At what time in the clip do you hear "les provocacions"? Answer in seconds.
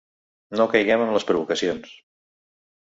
1.19-1.95